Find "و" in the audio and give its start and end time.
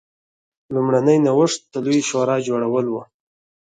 2.89-2.95